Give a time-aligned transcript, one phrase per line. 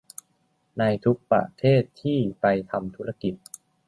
[0.77, 3.33] ในทุกประเทศที่ไปทำธุรกิจ